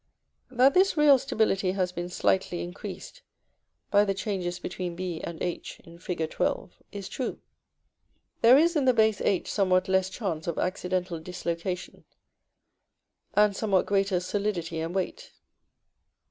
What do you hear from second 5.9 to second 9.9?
Fig. XII., is true. There is in the base h somewhat